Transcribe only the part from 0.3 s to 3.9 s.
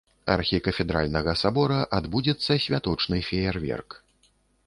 Архікафедральнага сабора адбудзецца святочны феерверк.